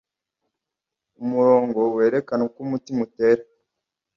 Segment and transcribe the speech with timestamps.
[1.23, 3.43] umurongo werekana uko umutima utera